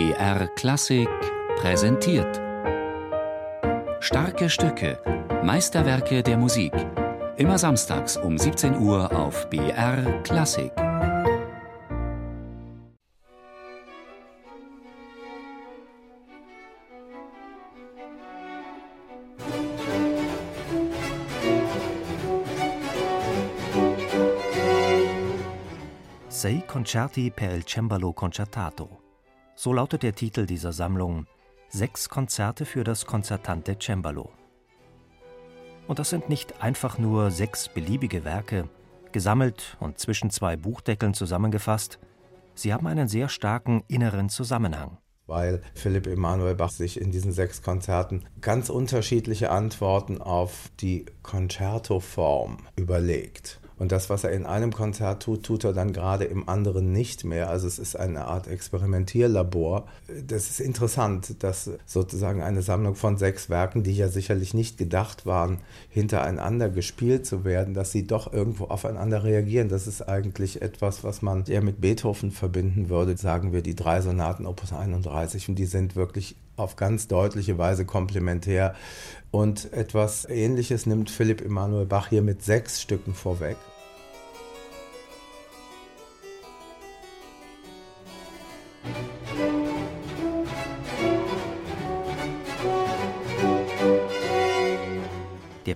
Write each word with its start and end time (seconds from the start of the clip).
BR 0.00 0.46
Klassik 0.54 1.10
präsentiert. 1.56 2.40
Starke 4.00 4.48
Stücke, 4.48 4.98
Meisterwerke 5.44 6.22
der 6.22 6.38
Musik. 6.38 6.72
Immer 7.36 7.58
samstags 7.58 8.16
um 8.16 8.38
17 8.38 8.78
Uhr 8.78 9.14
auf 9.14 9.50
BR 9.50 10.22
Klassik. 10.22 10.72
Sei 26.30 26.62
Concerti 26.66 27.30
per 27.30 27.54
il 27.54 27.66
Cembalo 27.66 28.14
Concertato. 28.14 28.99
So 29.62 29.74
lautet 29.74 30.02
der 30.02 30.14
Titel 30.14 30.46
dieser 30.46 30.72
Sammlung. 30.72 31.26
Sechs 31.68 32.08
Konzerte 32.08 32.64
für 32.64 32.82
das 32.82 33.04
konzertante 33.04 33.76
Cembalo. 33.78 34.30
Und 35.86 35.98
das 35.98 36.08
sind 36.08 36.30
nicht 36.30 36.62
einfach 36.62 36.96
nur 36.96 37.30
sechs 37.30 37.68
beliebige 37.68 38.24
Werke, 38.24 38.70
gesammelt 39.12 39.76
und 39.78 39.98
zwischen 39.98 40.30
zwei 40.30 40.56
Buchdeckeln 40.56 41.12
zusammengefasst. 41.12 41.98
Sie 42.54 42.72
haben 42.72 42.86
einen 42.86 43.06
sehr 43.06 43.28
starken 43.28 43.84
inneren 43.86 44.30
Zusammenhang 44.30 44.96
weil 45.26 45.62
Philipp 45.74 46.08
Emanuel 46.08 46.56
Bach 46.56 46.72
sich 46.72 47.00
in 47.00 47.12
diesen 47.12 47.30
sechs 47.30 47.62
Konzerten 47.62 48.24
ganz 48.40 48.68
unterschiedliche 48.68 49.52
Antworten 49.52 50.20
auf 50.20 50.72
die 50.80 51.06
Concerto-Form 51.22 52.66
überlegt. 52.74 53.60
Und 53.80 53.92
das, 53.92 54.10
was 54.10 54.24
er 54.24 54.32
in 54.32 54.44
einem 54.44 54.74
Konzert 54.74 55.22
tut, 55.22 55.42
tut 55.42 55.64
er 55.64 55.72
dann 55.72 55.94
gerade 55.94 56.24
im 56.24 56.50
anderen 56.50 56.92
nicht 56.92 57.24
mehr. 57.24 57.48
Also 57.48 57.66
es 57.66 57.78
ist 57.78 57.96
eine 57.96 58.26
Art 58.26 58.46
Experimentierlabor. 58.46 59.86
Das 60.26 60.50
ist 60.50 60.60
interessant, 60.60 61.42
dass 61.42 61.70
sozusagen 61.86 62.42
eine 62.42 62.60
Sammlung 62.60 62.94
von 62.94 63.16
sechs 63.16 63.48
Werken, 63.48 63.82
die 63.82 63.96
ja 63.96 64.08
sicherlich 64.08 64.52
nicht 64.52 64.76
gedacht 64.76 65.24
waren, 65.24 65.60
hintereinander 65.88 66.68
gespielt 66.68 67.24
zu 67.24 67.46
werden, 67.46 67.72
dass 67.72 67.90
sie 67.90 68.06
doch 68.06 68.30
irgendwo 68.30 68.64
aufeinander 68.66 69.24
reagieren. 69.24 69.70
Das 69.70 69.86
ist 69.86 70.02
eigentlich 70.02 70.60
etwas, 70.60 71.02
was 71.02 71.22
man 71.22 71.46
eher 71.46 71.62
mit 71.62 71.80
Beethoven 71.80 72.32
verbinden 72.32 72.90
würde. 72.90 73.16
Sagen 73.16 73.54
wir 73.54 73.62
die 73.62 73.76
drei 73.76 74.02
Sonaten 74.02 74.44
Opus 74.44 74.74
31 74.74 75.48
und 75.48 75.54
die 75.54 75.64
sind 75.64 75.96
wirklich 75.96 76.36
auf 76.56 76.76
ganz 76.76 77.08
deutliche 77.08 77.56
Weise 77.56 77.86
komplementär. 77.86 78.74
Und 79.30 79.72
etwas 79.72 80.28
Ähnliches 80.28 80.84
nimmt 80.84 81.08
Philipp 81.08 81.40
Emanuel 81.40 81.86
Bach 81.86 82.08
hier 82.08 82.20
mit 82.20 82.42
sechs 82.42 82.82
Stücken 82.82 83.14
vorweg. 83.14 83.56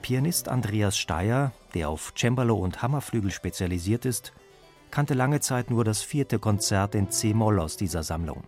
Pianist 0.04 0.50
Andreas 0.50 0.98
Steyer, 0.98 1.52
der 1.72 1.88
auf 1.88 2.12
Cembalo 2.14 2.56
und 2.56 2.82
Hammerflügel 2.82 3.30
spezialisiert 3.30 4.04
ist, 4.04 4.34
kannte 4.90 5.14
lange 5.14 5.40
Zeit 5.40 5.70
nur 5.70 5.82
das 5.82 6.02
vierte 6.02 6.38
Konzert 6.38 6.94
in 6.94 7.10
C-Moll 7.10 7.58
aus 7.58 7.78
dieser 7.78 8.02
Sammlung. 8.02 8.44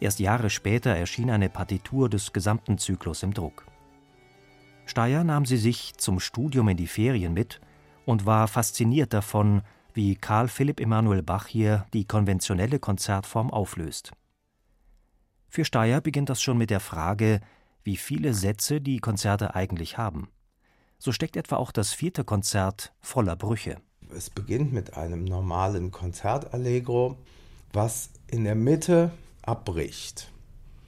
Erst 0.00 0.18
Jahre 0.18 0.50
später 0.50 0.96
erschien 0.96 1.30
eine 1.30 1.48
Partitur 1.48 2.08
des 2.08 2.32
gesamten 2.32 2.76
Zyklus 2.76 3.22
im 3.22 3.32
Druck. 3.32 3.66
Steyer 4.84 5.22
nahm 5.22 5.46
sie 5.46 5.58
sich 5.58 5.94
zum 5.98 6.18
Studium 6.18 6.70
in 6.70 6.76
die 6.76 6.88
Ferien 6.88 7.34
mit 7.34 7.60
und 8.04 8.26
war 8.26 8.48
fasziniert 8.48 9.12
davon, 9.12 9.62
wie 9.94 10.16
Karl 10.16 10.48
Philipp 10.48 10.80
Emanuel 10.80 11.22
Bach 11.22 11.46
hier 11.46 11.86
die 11.92 12.04
konventionelle 12.04 12.80
Konzertform 12.80 13.52
auflöst. 13.52 14.10
Für 15.48 15.64
Steyer 15.64 16.00
beginnt 16.00 16.30
das 16.30 16.42
schon 16.42 16.58
mit 16.58 16.70
der 16.70 16.80
Frage, 16.80 17.40
wie 17.84 17.96
viele 17.96 18.34
Sätze 18.34 18.80
die 18.80 18.98
Konzerte 18.98 19.54
eigentlich 19.54 19.98
haben. 19.98 20.28
So 20.98 21.12
steckt 21.12 21.36
etwa 21.36 21.56
auch 21.56 21.72
das 21.72 21.92
vierte 21.92 22.24
Konzert 22.24 22.92
voller 23.00 23.36
Brüche. 23.36 23.78
Es 24.14 24.30
beginnt 24.30 24.72
mit 24.72 24.96
einem 24.96 25.24
normalen 25.24 25.90
Konzertallegro, 25.90 27.16
was 27.72 28.10
in 28.28 28.44
der 28.44 28.54
Mitte 28.54 29.10
abbricht. 29.42 30.30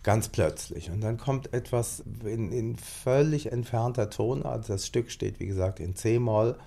Ganz 0.04 0.28
plötzlich. 0.28 0.90
Und 0.90 1.00
dann 1.00 1.16
kommt 1.16 1.54
etwas 1.54 2.04
in, 2.24 2.52
in 2.52 2.76
völlig 2.76 3.50
entfernter 3.50 4.10
Tonart. 4.10 4.68
Das 4.68 4.86
Stück 4.86 5.10
steht, 5.10 5.40
wie 5.40 5.46
gesagt, 5.46 5.80
in 5.80 5.96
C-Moll. 5.96 6.58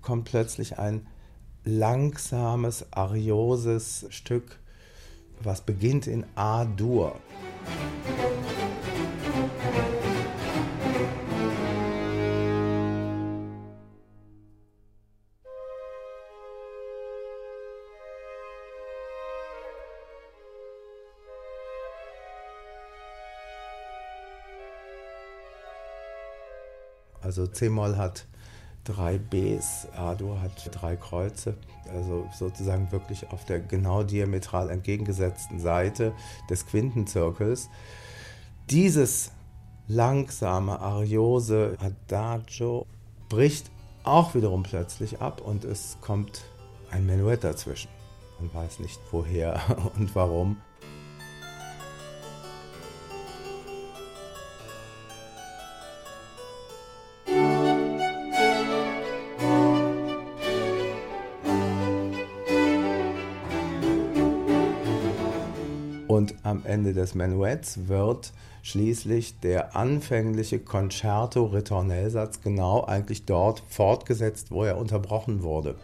Kommt 0.00 0.24
plötzlich 0.24 0.78
ein 0.78 1.06
langsames, 1.64 2.90
arioses 2.92 4.06
Stück, 4.08 4.58
was 5.42 5.60
beginnt 5.60 6.06
in 6.06 6.24
A-Dur. 6.34 7.20
Also 27.28 27.46
C-Moll 27.46 27.98
hat 27.98 28.24
drei 28.84 29.18
Bs, 29.18 29.88
A-Dur 29.94 30.40
hat 30.40 30.70
drei 30.72 30.96
Kreuze, 30.96 31.58
also 31.92 32.26
sozusagen 32.34 32.90
wirklich 32.90 33.30
auf 33.30 33.44
der 33.44 33.60
genau 33.60 34.02
diametral 34.02 34.70
entgegengesetzten 34.70 35.60
Seite 35.60 36.14
des 36.48 36.64
Quintenzirkels. 36.64 37.68
Dieses 38.70 39.32
langsame 39.88 40.80
Ariose 40.80 41.76
Adagio 41.80 42.86
bricht 43.28 43.70
auch 44.04 44.34
wiederum 44.34 44.62
plötzlich 44.62 45.20
ab 45.20 45.42
und 45.42 45.66
es 45.66 45.98
kommt 46.00 46.44
ein 46.90 47.04
Menuett 47.04 47.44
dazwischen. 47.44 47.90
Man 48.40 48.54
weiß 48.54 48.78
nicht 48.78 48.98
woher 49.10 49.60
und 49.98 50.14
warum. 50.14 50.56
Und 66.08 66.34
am 66.42 66.62
Ende 66.64 66.94
des 66.94 67.14
Menuetts 67.14 67.86
wird 67.86 68.32
schließlich 68.62 69.40
der 69.40 69.76
anfängliche 69.76 70.58
Concerto-Ritornellsatz 70.58 72.40
genau 72.40 72.84
eigentlich 72.84 73.26
dort 73.26 73.62
fortgesetzt, 73.68 74.50
wo 74.50 74.64
er 74.64 74.78
unterbrochen 74.78 75.42
wurde. 75.42 75.76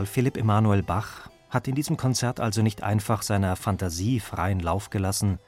Karl 0.00 0.06
Philipp 0.06 0.38
Emanuel 0.38 0.82
Bach 0.82 1.28
hat 1.50 1.68
in 1.68 1.74
diesem 1.74 1.98
Konzert 1.98 2.40
also 2.40 2.62
nicht 2.62 2.82
einfach 2.82 3.20
seiner 3.20 3.54
Fantasie 3.54 4.18
freien 4.18 4.58
Lauf 4.58 4.88
gelassen, 4.88 5.38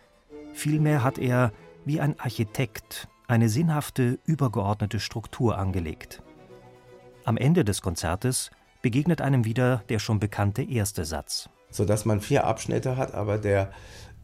vielmehr 0.53 1.03
hat 1.03 1.17
er 1.17 1.53
wie 1.87 2.03
ein 2.03 2.21
Architekt 2.21 3.09
eine 3.27 3.49
sinnhafte, 3.49 4.19
übergeordnete 4.27 5.01
Struktur 5.01 5.57
angelegt. 5.57 6.23
Am 7.25 7.39
Ende 7.39 7.65
des 7.65 7.81
Konzertes 7.81 8.51
begegnet 8.83 9.23
einem 9.23 9.47
wieder 9.47 9.85
der 9.89 9.99
schon 9.99 10.21
bekannte 10.21 10.63
erste 10.63 11.07
Satz. 11.07 11.49
Sodass 11.71 12.05
man 12.05 12.21
vier 12.21 12.45
Abschnitte 12.45 12.99
hat, 12.99 13.15
aber 13.15 13.39
der 13.39 13.73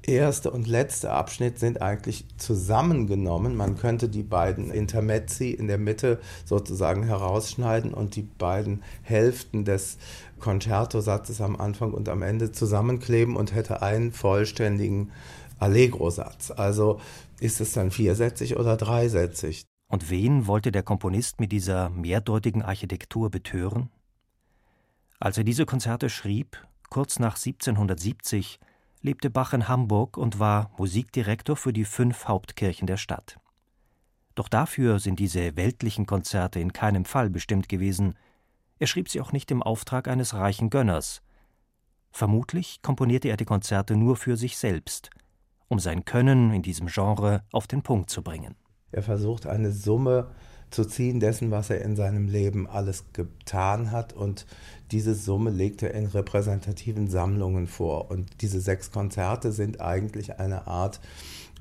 erste 0.08 0.50
und 0.50 0.66
letzte 0.66 1.10
Abschnitt 1.10 1.58
sind 1.58 1.82
eigentlich 1.82 2.24
zusammengenommen. 2.36 3.54
Man 3.54 3.76
könnte 3.76 4.08
die 4.08 4.22
beiden 4.22 4.70
Intermezzi 4.70 5.50
in 5.50 5.68
der 5.68 5.78
Mitte 5.78 6.20
sozusagen 6.44 7.04
herausschneiden 7.04 7.94
und 7.94 8.16
die 8.16 8.22
beiden 8.22 8.82
Hälften 9.02 9.64
des 9.64 9.98
Concerto-Satzes 10.40 11.40
am 11.40 11.56
Anfang 11.56 11.92
und 11.92 12.08
am 12.08 12.22
Ende 12.22 12.52
zusammenkleben 12.52 13.36
und 13.36 13.54
hätte 13.54 13.82
einen 13.82 14.12
vollständigen 14.12 15.12
Allegro-Satz. 15.58 16.50
Also 16.50 17.00
ist 17.40 17.60
es 17.60 17.72
dann 17.72 17.90
viersätzig 17.90 18.56
oder 18.56 18.76
dreisätzig. 18.76 19.64
Und 19.88 20.10
wen 20.10 20.46
wollte 20.46 20.72
der 20.72 20.82
Komponist 20.82 21.40
mit 21.40 21.52
dieser 21.52 21.90
mehrdeutigen 21.90 22.62
Architektur 22.62 23.30
betören? 23.30 23.90
Als 25.18 25.38
er 25.38 25.44
diese 25.44 25.66
Konzerte 25.66 26.10
schrieb, 26.10 26.62
kurz 26.90 27.18
nach 27.18 27.36
1770, 27.36 28.60
lebte 29.02 29.30
Bach 29.30 29.52
in 29.52 29.68
Hamburg 29.68 30.16
und 30.16 30.38
war 30.38 30.70
Musikdirektor 30.78 31.56
für 31.56 31.72
die 31.72 31.84
fünf 31.84 32.26
Hauptkirchen 32.26 32.86
der 32.86 32.96
Stadt. 32.96 33.38
Doch 34.34 34.48
dafür 34.48 34.98
sind 35.00 35.18
diese 35.18 35.56
weltlichen 35.56 36.06
Konzerte 36.06 36.60
in 36.60 36.72
keinem 36.72 37.04
Fall 37.04 37.30
bestimmt 37.30 37.68
gewesen. 37.68 38.14
Er 38.78 38.86
schrieb 38.86 39.08
sie 39.08 39.20
auch 39.20 39.32
nicht 39.32 39.50
im 39.50 39.62
Auftrag 39.62 40.06
eines 40.06 40.34
reichen 40.34 40.70
Gönners. 40.70 41.22
Vermutlich 42.12 42.80
komponierte 42.82 43.28
er 43.28 43.36
die 43.36 43.44
Konzerte 43.44 43.96
nur 43.96 44.16
für 44.16 44.36
sich 44.36 44.56
selbst, 44.56 45.10
um 45.68 45.78
sein 45.78 46.04
Können 46.04 46.52
in 46.52 46.62
diesem 46.62 46.86
Genre 46.86 47.42
auf 47.52 47.66
den 47.66 47.82
Punkt 47.82 48.10
zu 48.10 48.22
bringen. 48.22 48.54
Er 48.90 49.02
versucht 49.02 49.46
eine 49.46 49.72
Summe 49.72 50.30
zu 50.70 50.84
ziehen 50.84 51.20
dessen, 51.20 51.50
was 51.50 51.70
er 51.70 51.80
in 51.80 51.96
seinem 51.96 52.28
Leben 52.28 52.66
alles 52.66 53.04
getan 53.12 53.90
hat. 53.90 54.12
Und 54.12 54.46
diese 54.90 55.14
Summe 55.14 55.50
legt 55.50 55.82
er 55.82 55.94
in 55.94 56.06
repräsentativen 56.06 57.08
Sammlungen 57.08 57.66
vor. 57.66 58.10
Und 58.10 58.42
diese 58.42 58.60
sechs 58.60 58.90
Konzerte 58.90 59.52
sind 59.52 59.80
eigentlich 59.80 60.38
eine 60.38 60.66
Art 60.66 61.00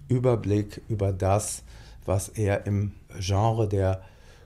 Überblick 0.07 0.81
über 0.88 1.12
das, 1.12 1.63
was 2.06 2.30
er 2.30 2.65
im 2.65 2.94
Genre 3.19 3.68
der 3.68 4.01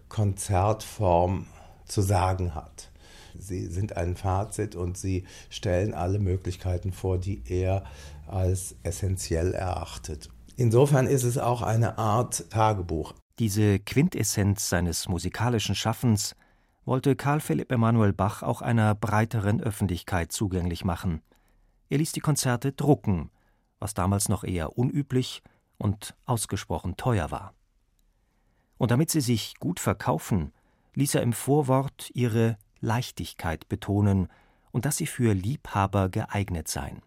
Konzertform 0.10 1.46
zu 1.86 2.02
sagen 2.02 2.56
hat. 2.56 2.90
Sie 3.40 3.68
sind 3.68 3.96
ein 3.98 4.16
Fazit 4.16 4.76
und 4.76 4.98
sie 4.98 5.24
stellen 5.50 5.94
alle 5.94 6.20
Möglichkeiten 6.20 6.92
vor, 6.92 7.18
die 7.18 7.42
er 7.48 7.84
als 8.28 8.76
essentiell 8.84 9.54
erachtet. 9.54 10.30
Insofern 10.58 11.08
ist 11.08 11.24
es 11.24 11.38
auch 11.38 11.62
eine 11.62 11.98
Art 11.98 12.50
Tagebuch. 12.50 13.14
Diese 13.40 13.80
Quintessenz 13.80 14.70
seines 14.70 15.08
musikalischen 15.08 15.76
Schaffens 15.76 16.36
wollte 16.86 17.16
Karl 17.16 17.40
Philipp 17.40 17.72
Emanuel 17.72 18.14
Bach 18.14 18.44
auch 18.44 18.62
einer 18.62 18.96
breiteren 18.96 19.62
Öffentlichkeit 19.62 20.32
zugänglich 20.32 20.84
machen. 20.84 21.22
Er 21.90 21.98
ließ 21.98 22.12
die 22.12 22.20
Konzerte 22.20 22.72
drucken, 22.72 23.30
was 23.80 23.94
damals 23.94 24.30
noch 24.30 24.44
eher 24.44 24.78
unüblich 24.78 25.42
und 25.78 26.16
ausgesprochen 26.26 26.98
teuer 26.98 27.32
war. 27.32 27.54
Und 28.78 28.92
damit 28.92 29.10
sie 29.10 29.22
sich 29.22 29.56
gut 29.60 29.80
verkaufen, 29.80 30.54
ließ 30.94 31.16
er 31.16 31.22
im 31.22 31.34
Vorwort 31.34 32.10
ihre 32.14 32.58
Leichtigkeit 32.80 33.70
betonen 33.70 34.28
und 34.72 34.86
dass 34.86 34.98
sie 34.98 35.08
für 35.08 35.34
Liebhaber 35.34 36.10
geeignet 36.10 36.68
seien. 36.68 37.02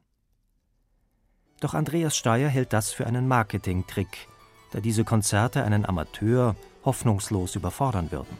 Doch 1.61 1.75
Andreas 1.75 2.17
Steyer 2.17 2.49
hält 2.49 2.73
das 2.73 2.93
für 2.93 3.06
einen 3.06 3.27
Marketingtrick, 3.27 4.29
da 4.75 4.81
diese 4.81 5.05
Konzerte 5.05 5.62
einen 5.62 5.87
Amateur 5.87 6.56
hoffnungslos 6.85 7.55
überfordern 7.55 8.11
würden. 8.11 8.37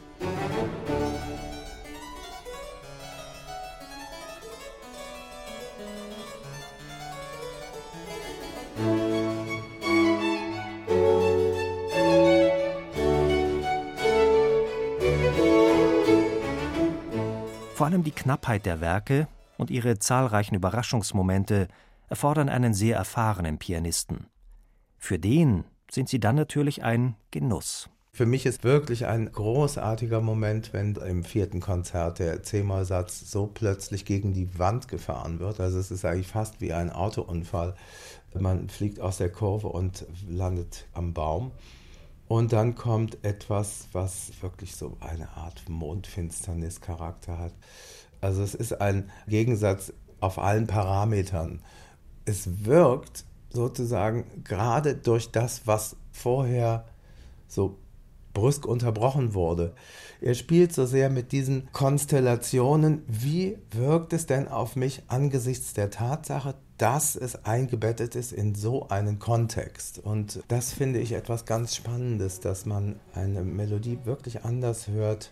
Vor 17.73 17.87
allem 17.87 18.03
die 18.03 18.11
Knappheit 18.11 18.65
der 18.65 18.81
Werke 18.81 19.27
und 19.57 19.71
ihre 19.71 19.99
zahlreichen 19.99 20.55
Überraschungsmomente 20.55 21.69
erfordern 22.09 22.49
einen 22.49 22.73
sehr 22.73 22.97
erfahrenen 22.97 23.57
Pianisten. 23.57 24.27
Für 24.97 25.17
den 25.17 25.63
sind 25.95 26.09
sie 26.09 26.19
dann 26.19 26.35
natürlich 26.35 26.83
ein 26.83 27.15
Genuss. 27.31 27.89
Für 28.11 28.25
mich 28.25 28.45
ist 28.45 28.63
wirklich 28.63 29.07
ein 29.07 29.29
großartiger 29.31 30.21
Moment, 30.21 30.71
wenn 30.71 30.95
im 30.95 31.23
vierten 31.23 31.59
Konzert 31.59 32.19
der 32.19 32.43
C-Moll-Satz 32.43 33.29
so 33.29 33.47
plötzlich 33.47 34.05
gegen 34.05 34.33
die 34.33 34.57
Wand 34.57 34.87
gefahren 34.87 35.39
wird. 35.39 35.59
Also 35.59 35.79
es 35.79 35.91
ist 35.91 36.05
eigentlich 36.05 36.27
fast 36.27 36.61
wie 36.61 36.71
ein 36.71 36.91
Autounfall. 36.91 37.75
Man 38.33 38.69
fliegt 38.69 39.01
aus 39.01 39.17
der 39.17 39.29
Kurve 39.29 39.67
und 39.67 40.05
landet 40.29 40.85
am 40.93 41.13
Baum. 41.13 41.51
Und 42.27 42.53
dann 42.53 42.75
kommt 42.75 43.23
etwas, 43.23 43.89
was 43.91 44.31
wirklich 44.41 44.75
so 44.75 44.97
eine 44.99 45.29
Art 45.35 45.67
Mondfinsternis-Charakter 45.67 47.37
hat. 47.37 47.53
Also 48.21 48.43
es 48.43 48.55
ist 48.55 48.79
ein 48.79 49.11
Gegensatz 49.27 49.93
auf 50.19 50.39
allen 50.39 50.67
Parametern. 50.67 51.61
Es 52.23 52.65
wirkt 52.65 53.25
sozusagen 53.55 54.43
gerade 54.43 54.95
durch 54.95 55.31
das, 55.31 55.65
was 55.65 55.95
vorher 56.11 56.85
so 57.47 57.77
brüsk 58.33 58.65
unterbrochen 58.65 59.33
wurde. 59.33 59.73
Er 60.21 60.35
spielt 60.35 60.73
so 60.73 60.85
sehr 60.85 61.09
mit 61.09 61.31
diesen 61.31 61.69
Konstellationen. 61.71 63.01
Wie 63.07 63.57
wirkt 63.71 64.13
es 64.13 64.25
denn 64.25 64.47
auf 64.47 64.75
mich 64.75 65.03
angesichts 65.07 65.73
der 65.73 65.89
Tatsache, 65.89 66.55
dass 66.77 67.15
es 67.15 67.45
eingebettet 67.45 68.15
ist 68.15 68.33
in 68.33 68.53
so 68.53 68.89
einen 68.89 69.17
Kontext. 69.17 69.99
Und 69.99 70.43
das 70.49 70.73
finde 70.73 70.99
ich 70.99 71.13
etwas 71.13 71.45
ganz 71.45 71.75
Spannendes, 71.75 72.41
dass 72.41 72.65
man 72.65 72.99
eine 73.13 73.43
Melodie 73.43 73.99
wirklich 74.03 74.43
anders 74.43 74.87
hört, 74.89 75.31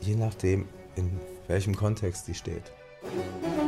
je 0.00 0.14
nachdem, 0.14 0.68
in 0.94 1.18
welchem 1.48 1.74
Kontext 1.74 2.26
sie 2.26 2.34
steht. 2.34 2.72
Musik 3.02 3.67